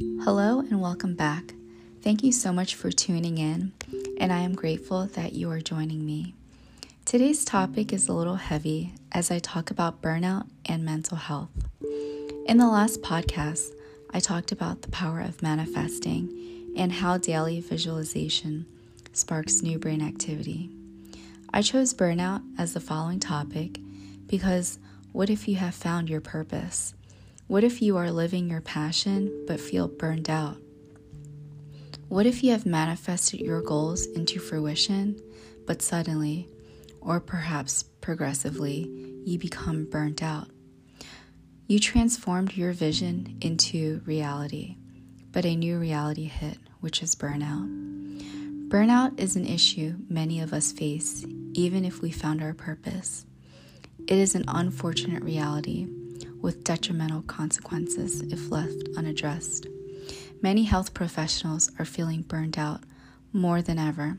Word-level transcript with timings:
Hello 0.00 0.60
and 0.60 0.80
welcome 0.80 1.14
back. 1.14 1.52
Thank 2.00 2.24
you 2.24 2.32
so 2.32 2.50
much 2.50 2.74
for 2.74 2.90
tuning 2.90 3.36
in, 3.36 3.72
and 4.18 4.32
I 4.32 4.38
am 4.38 4.54
grateful 4.54 5.06
that 5.08 5.34
you 5.34 5.50
are 5.50 5.60
joining 5.60 6.06
me. 6.06 6.34
Today's 7.04 7.44
topic 7.44 7.92
is 7.92 8.08
a 8.08 8.14
little 8.14 8.36
heavy 8.36 8.94
as 9.12 9.30
I 9.30 9.38
talk 9.38 9.70
about 9.70 10.00
burnout 10.00 10.48
and 10.64 10.82
mental 10.82 11.18
health. 11.18 11.50
In 12.46 12.56
the 12.56 12.68
last 12.68 13.02
podcast, 13.02 13.68
I 14.14 14.20
talked 14.20 14.50
about 14.50 14.80
the 14.80 14.90
power 14.90 15.20
of 15.20 15.42
manifesting 15.42 16.72
and 16.74 16.90
how 16.90 17.18
daily 17.18 17.60
visualization 17.60 18.64
sparks 19.12 19.60
new 19.60 19.78
brain 19.78 20.00
activity. 20.00 20.70
I 21.52 21.60
chose 21.60 21.92
burnout 21.92 22.42
as 22.56 22.72
the 22.72 22.80
following 22.80 23.20
topic 23.20 23.78
because 24.26 24.78
what 25.12 25.28
if 25.28 25.46
you 25.46 25.56
have 25.56 25.74
found 25.74 26.08
your 26.08 26.22
purpose? 26.22 26.94
What 27.52 27.64
if 27.64 27.82
you 27.82 27.98
are 27.98 28.10
living 28.10 28.48
your 28.48 28.62
passion 28.62 29.44
but 29.46 29.60
feel 29.60 29.86
burned 29.86 30.30
out? 30.30 30.56
What 32.08 32.24
if 32.24 32.42
you 32.42 32.50
have 32.52 32.64
manifested 32.64 33.40
your 33.40 33.60
goals 33.60 34.06
into 34.06 34.40
fruition, 34.40 35.20
but 35.66 35.82
suddenly, 35.82 36.48
or 37.02 37.20
perhaps 37.20 37.82
progressively, 37.82 38.88
you 39.26 39.38
become 39.38 39.84
burnt 39.84 40.22
out? 40.22 40.48
You 41.66 41.78
transformed 41.78 42.56
your 42.56 42.72
vision 42.72 43.36
into 43.42 44.00
reality, 44.06 44.78
but 45.30 45.44
a 45.44 45.54
new 45.54 45.78
reality 45.78 46.24
hit, 46.24 46.56
which 46.80 47.02
is 47.02 47.14
burnout. 47.14 47.68
Burnout 48.70 49.20
is 49.20 49.36
an 49.36 49.44
issue 49.44 49.96
many 50.08 50.40
of 50.40 50.54
us 50.54 50.72
face, 50.72 51.26
even 51.52 51.84
if 51.84 52.00
we 52.00 52.12
found 52.12 52.42
our 52.42 52.54
purpose. 52.54 53.26
It 54.08 54.16
is 54.16 54.34
an 54.34 54.46
unfortunate 54.48 55.22
reality 55.22 55.86
with 56.42 56.64
detrimental 56.64 57.22
consequences 57.22 58.20
if 58.20 58.50
left 58.50 58.88
unaddressed. 58.96 59.66
Many 60.42 60.64
health 60.64 60.92
professionals 60.92 61.70
are 61.78 61.84
feeling 61.84 62.22
burned 62.22 62.58
out 62.58 62.82
more 63.32 63.62
than 63.62 63.78
ever. 63.78 64.18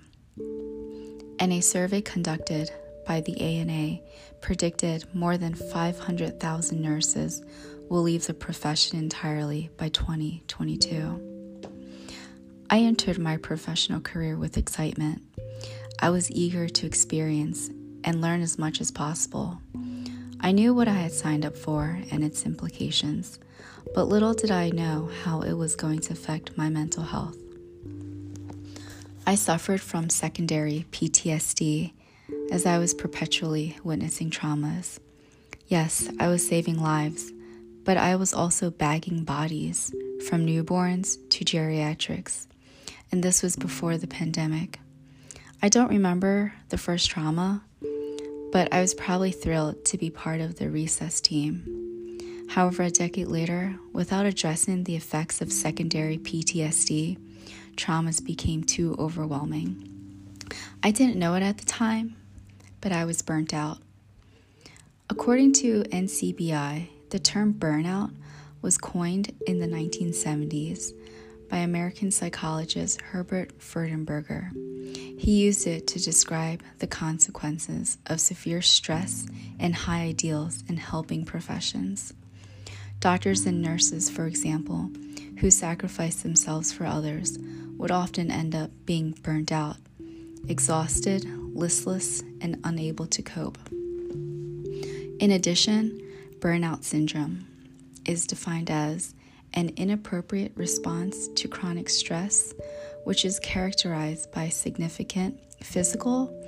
And 1.39 1.51
a 1.51 1.61
survey 1.61 2.01
conducted 2.01 2.71
by 3.05 3.21
the 3.21 3.39
ANA 3.41 3.99
predicted 4.41 5.05
more 5.13 5.37
than 5.37 5.53
500,000 5.53 6.81
nurses 6.81 7.43
will 7.89 8.01
leave 8.01 8.25
the 8.25 8.33
profession 8.33 8.97
entirely 8.97 9.69
by 9.77 9.89
2022. 9.89 11.29
I 12.69 12.79
entered 12.79 13.19
my 13.19 13.37
professional 13.37 13.99
career 13.99 14.37
with 14.37 14.57
excitement. 14.57 15.21
I 15.99 16.09
was 16.09 16.31
eager 16.31 16.67
to 16.67 16.85
experience 16.85 17.69
and 18.03 18.21
learn 18.21 18.41
as 18.41 18.57
much 18.57 18.81
as 18.81 18.89
possible. 18.91 19.59
I 20.45 20.51
knew 20.51 20.73
what 20.73 20.89
I 20.89 20.93
had 20.93 21.13
signed 21.13 21.45
up 21.45 21.55
for 21.55 21.99
and 22.11 22.21
its 22.21 22.45
implications, 22.45 23.39
but 23.95 24.09
little 24.09 24.33
did 24.33 24.51
I 24.51 24.71
know 24.71 25.09
how 25.23 25.39
it 25.39 25.53
was 25.53 25.77
going 25.77 25.99
to 26.01 26.11
affect 26.11 26.57
my 26.57 26.67
mental 26.67 27.03
health. 27.03 27.37
I 29.25 29.35
suffered 29.35 29.79
from 29.79 30.09
secondary 30.09 30.85
PTSD 30.91 31.93
as 32.51 32.65
I 32.65 32.77
was 32.77 32.93
perpetually 32.93 33.77
witnessing 33.85 34.31
traumas. 34.31 34.99
Yes, 35.67 36.09
I 36.19 36.27
was 36.27 36.45
saving 36.45 36.77
lives, 36.77 37.31
but 37.85 37.95
I 37.95 38.17
was 38.17 38.33
also 38.33 38.69
bagging 38.69 39.23
bodies 39.23 39.95
from 40.27 40.45
newborns 40.45 41.17
to 41.29 41.45
geriatrics, 41.45 42.47
and 43.13 43.23
this 43.23 43.41
was 43.41 43.55
before 43.55 43.97
the 43.97 44.07
pandemic. 44.07 44.81
I 45.61 45.69
don't 45.69 45.89
remember 45.89 46.53
the 46.67 46.77
first 46.77 47.09
trauma, 47.09 47.63
but 48.53 48.71
I 48.71 48.81
was 48.81 48.93
probably 48.93 49.31
thrilled 49.31 49.83
to 49.85 49.97
be 49.97 50.11
part 50.11 50.39
of 50.39 50.59
the 50.59 50.65
resus 50.65 51.19
team. 51.19 52.45
However, 52.49 52.83
a 52.83 52.91
decade 52.91 53.27
later, 53.27 53.75
without 53.93 54.27
addressing 54.27 54.83
the 54.83 54.95
effects 54.95 55.41
of 55.41 55.51
secondary 55.51 56.19
PTSD, 56.19 57.17
traumas 57.75 58.23
became 58.23 58.63
too 58.63 58.95
overwhelming. 58.99 59.89
I 60.83 60.91
didn't 60.91 61.17
know 61.17 61.33
it 61.33 61.41
at 61.41 61.57
the 61.57 61.65
time, 61.65 62.15
but 62.79 62.91
I 62.91 63.05
was 63.05 63.23
burnt 63.23 63.55
out. 63.55 63.79
According 65.09 65.53
to 65.53 65.81
NCBI, 65.85 66.89
the 67.09 67.19
term 67.19 67.55
burnout 67.55 68.13
was 68.61 68.77
coined 68.77 69.33
in 69.47 69.57
the 69.57 69.67
1970s 69.67 70.91
by 71.49 71.57
American 71.57 72.11
psychologist 72.11 73.01
Herbert 73.01 73.57
Freudenberger. 73.57 74.51
He 75.23 75.41
used 75.41 75.67
it 75.67 75.87
to 75.87 76.03
describe 76.03 76.61
the 76.79 76.85
consequences 76.85 77.97
of 78.07 78.19
severe 78.19 78.61
stress 78.61 79.25
and 79.57 79.73
high 79.73 80.01
ideals 80.01 80.65
in 80.67 80.75
helping 80.75 81.23
professions. 81.23 82.11
Doctors 82.99 83.45
and 83.45 83.61
nurses, 83.61 84.09
for 84.09 84.27
example, 84.27 84.91
who 85.37 85.49
sacrifice 85.49 86.21
themselves 86.21 86.73
for 86.73 86.85
others, 86.85 87.39
would 87.77 87.89
often 87.89 88.31
end 88.31 88.53
up 88.53 88.71
being 88.85 89.11
burned 89.23 89.53
out, 89.53 89.77
exhausted, 90.49 91.23
listless, 91.55 92.21
and 92.41 92.59
unable 92.65 93.07
to 93.07 93.21
cope. 93.21 93.57
In 93.71 95.31
addition, 95.31 96.01
burnout 96.39 96.83
syndrome 96.83 97.47
is 98.05 98.27
defined 98.27 98.69
as 98.69 99.15
an 99.53 99.69
inappropriate 99.77 100.51
response 100.55 101.27
to 101.29 101.47
chronic 101.47 101.89
stress, 101.89 102.53
which 103.03 103.25
is 103.25 103.39
characterized 103.39 104.31
by 104.31 104.49
significant 104.49 105.39
physical 105.63 106.39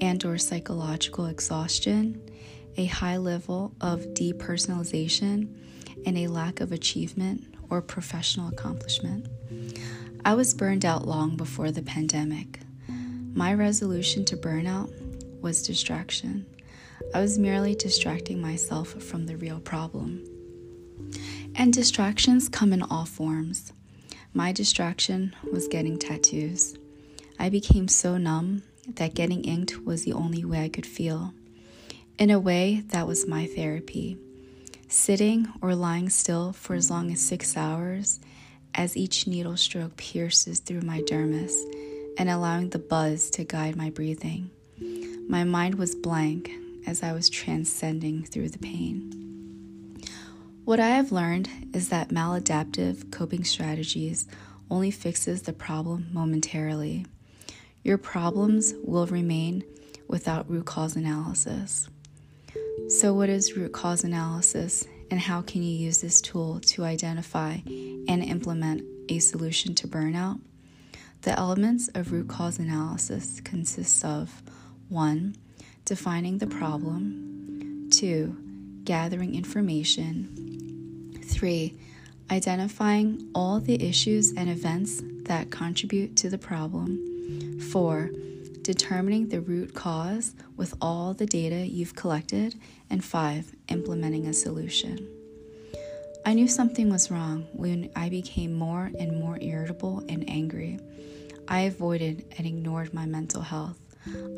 and 0.00 0.24
or 0.24 0.38
psychological 0.38 1.26
exhaustion, 1.26 2.20
a 2.76 2.86
high 2.86 3.16
level 3.16 3.74
of 3.80 4.00
depersonalization, 4.14 5.48
and 6.06 6.16
a 6.16 6.28
lack 6.28 6.60
of 6.60 6.72
achievement 6.72 7.44
or 7.70 7.82
professional 7.82 8.48
accomplishment. 8.48 9.26
I 10.24 10.34
was 10.34 10.54
burned 10.54 10.84
out 10.84 11.06
long 11.06 11.36
before 11.36 11.70
the 11.70 11.82
pandemic. 11.82 12.60
My 13.34 13.54
resolution 13.54 14.24
to 14.26 14.36
burnout 14.36 14.90
was 15.40 15.62
distraction. 15.62 16.46
I 17.14 17.20
was 17.20 17.38
merely 17.38 17.74
distracting 17.74 18.40
myself 18.40 18.88
from 18.88 19.26
the 19.26 19.36
real 19.36 19.60
problem. 19.60 20.24
And 21.60 21.72
distractions 21.72 22.48
come 22.48 22.72
in 22.72 22.82
all 22.82 23.04
forms. 23.04 23.72
My 24.32 24.52
distraction 24.52 25.34
was 25.52 25.66
getting 25.66 25.98
tattoos. 25.98 26.78
I 27.36 27.48
became 27.48 27.88
so 27.88 28.16
numb 28.16 28.62
that 28.86 29.14
getting 29.14 29.42
inked 29.42 29.84
was 29.84 30.04
the 30.04 30.12
only 30.12 30.44
way 30.44 30.62
I 30.62 30.68
could 30.68 30.86
feel. 30.86 31.34
In 32.16 32.30
a 32.30 32.38
way, 32.38 32.84
that 32.90 33.08
was 33.08 33.26
my 33.26 33.46
therapy. 33.46 34.16
Sitting 34.86 35.48
or 35.60 35.74
lying 35.74 36.10
still 36.10 36.52
for 36.52 36.76
as 36.76 36.92
long 36.92 37.10
as 37.10 37.20
six 37.20 37.56
hours 37.56 38.20
as 38.72 38.96
each 38.96 39.26
needle 39.26 39.56
stroke 39.56 39.96
pierces 39.96 40.60
through 40.60 40.82
my 40.82 41.00
dermis 41.00 41.54
and 42.16 42.30
allowing 42.30 42.70
the 42.70 42.78
buzz 42.78 43.30
to 43.30 43.42
guide 43.42 43.74
my 43.74 43.90
breathing. 43.90 44.48
My 45.28 45.42
mind 45.42 45.74
was 45.74 45.96
blank 45.96 46.52
as 46.86 47.02
I 47.02 47.12
was 47.12 47.28
transcending 47.28 48.22
through 48.22 48.50
the 48.50 48.58
pain. 48.60 49.27
What 50.68 50.80
I 50.80 50.88
have 50.88 51.12
learned 51.12 51.48
is 51.72 51.88
that 51.88 52.10
maladaptive 52.10 53.10
coping 53.10 53.42
strategies 53.42 54.28
only 54.70 54.90
fixes 54.90 55.40
the 55.40 55.54
problem 55.54 56.08
momentarily. 56.12 57.06
Your 57.82 57.96
problems 57.96 58.74
will 58.84 59.06
remain 59.06 59.64
without 60.08 60.50
root 60.50 60.66
cause 60.66 60.94
analysis. 60.94 61.88
So, 62.88 63.14
what 63.14 63.30
is 63.30 63.56
root 63.56 63.72
cause 63.72 64.04
analysis, 64.04 64.86
and 65.10 65.18
how 65.18 65.40
can 65.40 65.62
you 65.62 65.74
use 65.74 66.02
this 66.02 66.20
tool 66.20 66.60
to 66.66 66.84
identify 66.84 67.60
and 67.64 68.22
implement 68.22 68.82
a 69.08 69.20
solution 69.20 69.74
to 69.76 69.88
burnout? 69.88 70.38
The 71.22 71.30
elements 71.38 71.88
of 71.94 72.12
root 72.12 72.28
cause 72.28 72.58
analysis 72.58 73.40
consist 73.40 74.04
of 74.04 74.42
1. 74.90 75.34
Defining 75.86 76.36
the 76.36 76.46
problem, 76.46 77.88
2. 77.90 78.44
Gathering 78.84 79.34
information, 79.34 80.48
Three, 81.38 81.78
identifying 82.32 83.30
all 83.32 83.60
the 83.60 83.80
issues 83.80 84.32
and 84.32 84.50
events 84.50 85.00
that 85.22 85.52
contribute 85.52 86.16
to 86.16 86.28
the 86.28 86.36
problem. 86.36 87.60
Four, 87.70 88.10
determining 88.62 89.28
the 89.28 89.40
root 89.40 89.72
cause 89.72 90.34
with 90.56 90.74
all 90.80 91.14
the 91.14 91.26
data 91.26 91.64
you've 91.64 91.94
collected. 91.94 92.56
And 92.90 93.04
five, 93.04 93.54
implementing 93.68 94.26
a 94.26 94.32
solution. 94.32 95.06
I 96.26 96.34
knew 96.34 96.48
something 96.48 96.90
was 96.90 97.08
wrong 97.08 97.46
when 97.52 97.92
I 97.94 98.08
became 98.08 98.52
more 98.52 98.90
and 98.98 99.20
more 99.20 99.38
irritable 99.40 100.02
and 100.08 100.28
angry. 100.28 100.80
I 101.46 101.60
avoided 101.60 102.24
and 102.36 102.48
ignored 102.48 102.92
my 102.92 103.06
mental 103.06 103.42
health. 103.42 103.78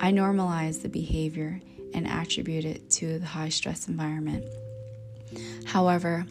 I 0.01 0.11
normalized 0.11 0.83
the 0.83 0.91
behavior 0.91 1.63
and 1.95 2.07
attributed 2.07 2.77
it 2.77 2.91
to 2.91 3.19
the 3.19 3.27
high 3.27 3.49
stress 3.49 3.89
environment. 3.89 4.45
However, 5.65 6.27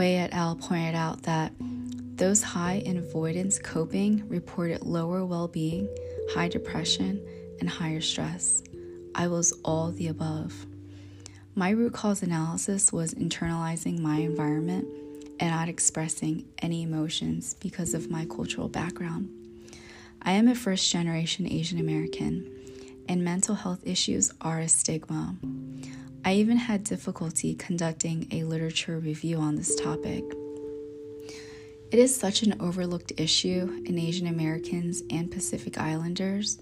Wei 0.00 0.16
et 0.16 0.32
al. 0.32 0.56
pointed 0.56 0.94
out 0.94 1.24
that 1.24 1.52
those 1.60 2.42
high 2.42 2.76
in 2.86 2.96
avoidance 2.96 3.58
coping 3.58 4.26
reported 4.30 4.80
lower 4.80 5.26
well 5.26 5.46
being, 5.46 5.90
high 6.30 6.48
depression, 6.48 7.20
and 7.60 7.68
higher 7.68 8.00
stress. 8.00 8.62
I 9.14 9.26
was 9.26 9.52
all 9.62 9.92
the 9.92 10.08
above. 10.08 10.64
My 11.54 11.68
root 11.68 11.92
cause 11.92 12.22
analysis 12.22 12.94
was 12.94 13.12
internalizing 13.12 13.98
my 13.98 14.20
environment 14.20 14.86
and 15.38 15.50
not 15.50 15.68
expressing 15.68 16.46
any 16.62 16.82
emotions 16.82 17.52
because 17.60 17.92
of 17.92 18.10
my 18.10 18.24
cultural 18.24 18.70
background. 18.70 19.28
I 20.22 20.32
am 20.32 20.48
a 20.48 20.54
first 20.54 20.90
generation 20.90 21.46
Asian 21.46 21.78
American, 21.78 22.50
and 23.10 23.24
mental 23.24 23.56
health 23.56 23.84
issues 23.84 24.32
are 24.40 24.60
a 24.60 24.68
stigma. 24.68 25.34
I 26.24 26.34
even 26.34 26.56
had 26.56 26.84
difficulty 26.84 27.56
conducting 27.56 28.28
a 28.30 28.44
literature 28.44 29.00
review 29.00 29.38
on 29.38 29.56
this 29.56 29.74
topic. 29.74 30.22
It 31.90 31.98
is 31.98 32.14
such 32.14 32.44
an 32.44 32.54
overlooked 32.60 33.12
issue 33.16 33.82
in 33.84 33.98
Asian 33.98 34.28
Americans 34.28 35.02
and 35.10 35.28
Pacific 35.28 35.76
Islanders, 35.76 36.60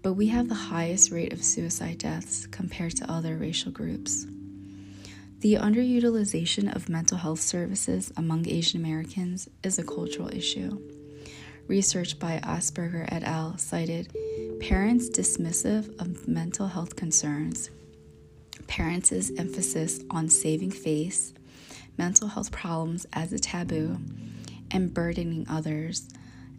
but 0.00 0.12
we 0.12 0.28
have 0.28 0.48
the 0.48 0.54
highest 0.54 1.10
rate 1.10 1.32
of 1.32 1.42
suicide 1.42 1.98
deaths 1.98 2.46
compared 2.46 2.94
to 2.98 3.10
other 3.10 3.36
racial 3.36 3.72
groups. 3.72 4.24
The 5.40 5.54
underutilization 5.54 6.72
of 6.76 6.88
mental 6.88 7.18
health 7.18 7.40
services 7.40 8.12
among 8.16 8.46
Asian 8.46 8.80
Americans 8.80 9.48
is 9.64 9.80
a 9.80 9.84
cultural 9.84 10.32
issue. 10.32 10.78
Research 11.68 12.18
by 12.18 12.40
Augsberger 12.42 13.06
et 13.12 13.22
al. 13.22 13.58
cited 13.58 14.10
parents 14.58 15.10
dismissive 15.10 16.00
of 16.00 16.26
mental 16.26 16.66
health 16.66 16.96
concerns, 16.96 17.68
parents' 18.66 19.30
emphasis 19.36 20.00
on 20.10 20.30
saving 20.30 20.70
face, 20.70 21.34
mental 21.98 22.28
health 22.28 22.50
problems 22.50 23.06
as 23.12 23.34
a 23.34 23.38
taboo, 23.38 23.98
and 24.70 24.94
burdening 24.94 25.46
others 25.46 26.08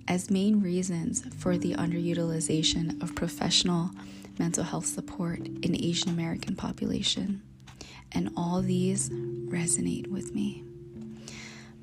as 0.07 0.29
main 0.29 0.61
reasons 0.61 1.23
for 1.39 1.57
the 1.57 1.73
underutilization 1.73 3.01
of 3.01 3.15
professional 3.15 3.89
mental 4.37 4.63
health 4.63 4.85
support 4.85 5.39
in 5.39 5.75
Asian 5.75 6.09
American 6.09 6.55
population 6.55 7.41
and 8.11 8.29
all 8.37 8.61
these 8.61 9.09
resonate 9.09 10.07
with 10.07 10.35
me. 10.35 10.63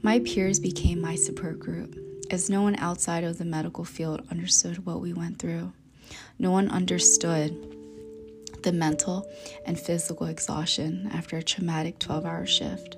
My 0.02 0.20
peers 0.20 0.60
became 0.60 1.00
my 1.00 1.16
support 1.16 1.58
group, 1.58 1.96
as 2.30 2.50
no 2.50 2.62
one 2.62 2.76
outside 2.76 3.24
of 3.24 3.38
the 3.38 3.44
medical 3.44 3.84
field 3.84 4.26
understood 4.30 4.84
what 4.84 5.00
we 5.00 5.12
went 5.12 5.38
through. 5.38 5.72
No 6.38 6.50
one 6.50 6.68
understood 6.68 7.76
the 8.62 8.72
mental 8.72 9.30
and 9.64 9.78
physical 9.78 10.26
exhaustion 10.26 11.10
after 11.12 11.36
a 11.36 11.42
traumatic 11.42 11.98
12 11.98 12.26
hour 12.26 12.46
shift. 12.46 12.96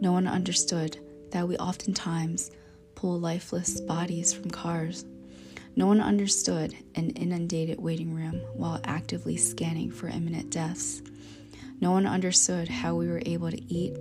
No 0.00 0.12
one 0.12 0.26
understood 0.26 0.98
that 1.30 1.48
we 1.48 1.56
oftentimes 1.56 2.50
pull 2.94 3.18
lifeless 3.18 3.80
bodies 3.80 4.32
from 4.32 4.50
cars. 4.50 5.04
No 5.76 5.86
one 5.86 6.00
understood 6.00 6.76
an 6.94 7.10
inundated 7.10 7.80
waiting 7.80 8.14
room 8.14 8.40
while 8.54 8.80
actively 8.84 9.36
scanning 9.36 9.90
for 9.90 10.08
imminent 10.08 10.50
deaths. 10.50 11.02
No 11.80 11.92
one 11.92 12.06
understood 12.06 12.68
how 12.68 12.94
we 12.94 13.08
were 13.08 13.22
able 13.24 13.50
to 13.50 13.72
eat, 13.72 13.96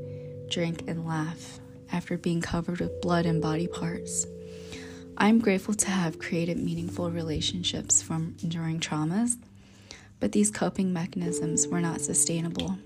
drink, 0.50 0.84
and 0.88 1.08
laugh 1.08 1.60
after 1.92 2.18
being 2.18 2.42
covered 2.42 2.80
with 2.82 3.02
blood 3.02 3.26
and 3.26 3.42
body 3.42 3.68
parts. 3.68 4.26
I'm 5.22 5.40
grateful 5.40 5.74
to 5.74 5.90
have 5.90 6.18
created 6.18 6.58
meaningful 6.58 7.12
relationships 7.12 8.02
from 8.02 8.38
enduring 8.42 8.80
traumas, 8.80 9.36
but 10.22 10.32
these 10.32 10.50
coping 10.50 10.94
mechanisms 10.94 11.68
were 11.68 11.82
not 11.82 12.00
sustainable. 12.00 12.78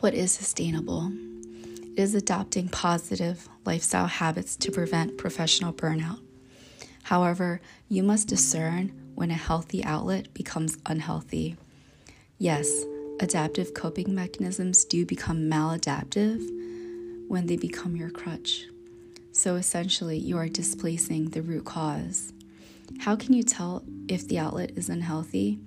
What 0.00 0.14
is 0.14 0.32
sustainable? 0.32 1.12
It 1.96 2.00
is 2.00 2.14
adopting 2.14 2.70
positive 2.70 3.46
lifestyle 3.66 4.06
habits 4.06 4.56
to 4.56 4.72
prevent 4.72 5.18
professional 5.18 5.74
burnout. 5.74 6.20
However, 7.02 7.60
you 7.90 8.02
must 8.02 8.28
discern 8.28 9.12
when 9.14 9.30
a 9.30 9.34
healthy 9.34 9.84
outlet 9.84 10.32
becomes 10.32 10.78
unhealthy. 10.86 11.58
Yes, 12.38 12.70
adaptive 13.20 13.74
coping 13.74 14.14
mechanisms 14.14 14.86
do 14.86 15.04
become 15.04 15.50
maladaptive 15.50 16.40
when 17.28 17.46
they 17.46 17.56
become 17.56 17.96
your 17.96 18.10
crutch. 18.10 18.64
So 19.36 19.56
essentially, 19.56 20.16
you 20.16 20.38
are 20.38 20.48
displacing 20.48 21.28
the 21.28 21.42
root 21.42 21.66
cause. 21.66 22.32
How 23.00 23.16
can 23.16 23.34
you 23.34 23.42
tell 23.42 23.84
if 24.08 24.26
the 24.26 24.38
outlet 24.38 24.70
is 24.76 24.88
unhealthy 24.88 25.60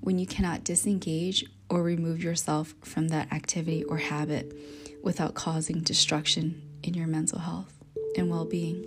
when 0.00 0.18
you 0.18 0.26
cannot 0.26 0.64
disengage 0.64 1.44
or 1.68 1.82
remove 1.82 2.24
yourself 2.24 2.74
from 2.82 3.08
that 3.08 3.30
activity 3.30 3.84
or 3.84 3.98
habit 3.98 4.56
without 5.02 5.34
causing 5.34 5.80
destruction 5.80 6.62
in 6.82 6.94
your 6.94 7.06
mental 7.06 7.40
health 7.40 7.74
and 8.16 8.30
well 8.30 8.46
being? 8.46 8.86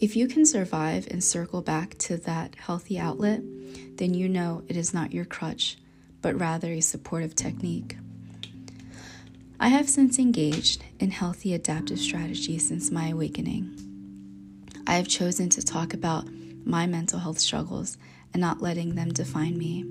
If 0.00 0.16
you 0.16 0.26
can 0.26 0.46
survive 0.46 1.06
and 1.10 1.22
circle 1.22 1.60
back 1.60 1.98
to 1.98 2.16
that 2.16 2.54
healthy 2.54 2.98
outlet, 2.98 3.42
then 3.98 4.14
you 4.14 4.26
know 4.26 4.62
it 4.68 4.76
is 4.78 4.94
not 4.94 5.12
your 5.12 5.26
crutch 5.26 5.76
but 6.22 6.40
rather 6.40 6.72
a 6.72 6.80
supportive 6.80 7.34
technique. 7.34 7.94
I 9.62 9.68
have 9.68 9.88
since 9.88 10.18
engaged 10.18 10.82
in 10.98 11.12
healthy 11.12 11.54
adaptive 11.54 12.00
strategies 12.00 12.66
since 12.66 12.90
my 12.90 13.10
awakening. 13.10 13.78
I 14.88 14.94
have 14.94 15.06
chosen 15.06 15.50
to 15.50 15.62
talk 15.62 15.94
about 15.94 16.26
my 16.64 16.88
mental 16.88 17.20
health 17.20 17.38
struggles 17.38 17.96
and 18.34 18.40
not 18.40 18.60
letting 18.60 18.96
them 18.96 19.10
define 19.10 19.56
me. 19.56 19.84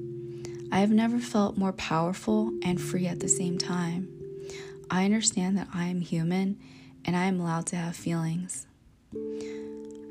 I 0.74 0.80
have 0.80 0.92
never 0.92 1.20
felt 1.20 1.58
more 1.58 1.72
powerful 1.72 2.52
and 2.66 2.82
free 2.82 3.08
at 3.08 3.22
the 3.22 3.30
same 3.30 3.58
time. 3.58 4.10
I 4.90 5.06
understand 5.06 5.58
that 5.58 5.70
I 5.74 5.86
am 5.86 6.02
human 6.02 6.60
and 7.06 7.16
I 7.16 7.24
am 7.24 7.40
allowed 7.40 7.68
to 7.68 7.78
have 7.78 7.96
feelings. 7.96 8.68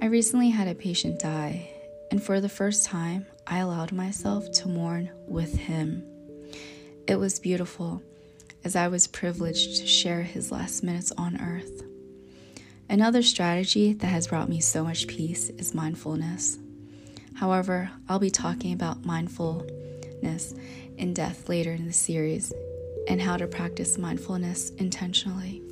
I 0.00 0.06
recently 0.06 0.48
had 0.48 0.68
a 0.68 0.74
patient 0.74 1.20
die, 1.20 1.68
and 2.10 2.22
for 2.22 2.40
the 2.40 2.48
first 2.48 2.86
time, 2.86 3.26
I 3.46 3.58
allowed 3.58 3.92
myself 3.92 4.50
to 4.52 4.68
mourn 4.68 5.10
with 5.26 5.54
him. 5.54 6.02
It 7.06 7.16
was 7.16 7.38
beautiful, 7.38 8.02
as 8.64 8.76
I 8.76 8.88
was 8.88 9.06
privileged 9.06 9.78
to 9.78 9.86
share 9.86 10.22
his 10.22 10.52
last 10.52 10.82
minutes 10.82 11.12
on 11.12 11.40
earth. 11.40 11.82
Another 12.88 13.22
strategy 13.22 13.92
that 13.92 14.08
has 14.08 14.26
brought 14.28 14.48
me 14.48 14.60
so 14.60 14.82
much 14.82 15.06
peace 15.06 15.48
is 15.50 15.74
mindfulness. 15.74 16.58
However, 17.36 17.90
I'll 18.08 18.18
be 18.18 18.30
talking 18.30 18.72
about 18.72 19.04
mindfulness 19.04 20.54
in 20.98 21.14
depth 21.14 21.48
later 21.48 21.72
in 21.72 21.86
the 21.86 21.92
series 21.92 22.52
and 23.08 23.20
how 23.20 23.36
to 23.36 23.46
practice 23.46 23.96
mindfulness 23.96 24.70
intentionally. 24.70 25.62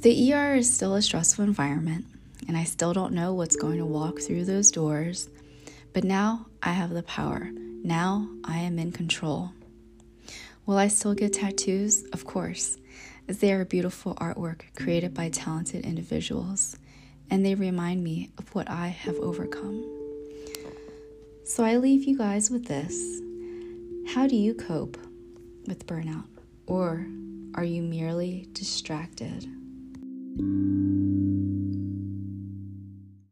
The 0.00 0.32
ER 0.32 0.54
is 0.54 0.72
still 0.72 0.94
a 0.94 1.02
stressful 1.02 1.44
environment, 1.44 2.04
and 2.46 2.56
I 2.56 2.64
still 2.64 2.92
don't 2.92 3.12
know 3.12 3.34
what's 3.34 3.56
going 3.56 3.78
to 3.78 3.84
walk 3.84 4.20
through 4.20 4.44
those 4.44 4.70
doors, 4.70 5.28
but 5.92 6.04
now 6.04 6.46
I 6.62 6.72
have 6.72 6.90
the 6.90 7.02
power. 7.02 7.50
Now 7.82 8.28
I 8.44 8.58
am 8.58 8.78
in 8.78 8.92
control. 8.92 9.50
Will 10.68 10.76
I 10.76 10.88
still 10.88 11.14
get 11.14 11.32
tattoos? 11.32 12.04
Of 12.12 12.26
course, 12.26 12.76
as 13.26 13.38
they 13.38 13.54
are 13.54 13.64
beautiful 13.64 14.14
artwork 14.16 14.64
created 14.76 15.14
by 15.14 15.30
talented 15.30 15.82
individuals, 15.82 16.76
and 17.30 17.42
they 17.42 17.54
remind 17.54 18.04
me 18.04 18.28
of 18.36 18.54
what 18.54 18.68
I 18.68 18.88
have 18.88 19.16
overcome. 19.16 19.82
So 21.42 21.64
I 21.64 21.78
leave 21.78 22.04
you 22.04 22.18
guys 22.18 22.50
with 22.50 22.66
this 22.66 22.92
How 24.14 24.26
do 24.26 24.36
you 24.36 24.52
cope 24.52 24.98
with 25.66 25.86
burnout? 25.86 26.28
Or 26.66 27.06
are 27.54 27.64
you 27.64 27.80
merely 27.80 28.46
distracted? 28.52 29.48